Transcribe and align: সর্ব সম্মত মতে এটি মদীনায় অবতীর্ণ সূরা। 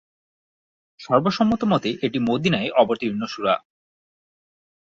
সর্ব 0.99 1.25
সম্মত 1.29 1.61
মতে 1.63 1.89
এটি 2.01 2.17
মদীনায় 2.19 2.69
অবতীর্ণ 2.73 3.21
সূরা। 3.25 3.55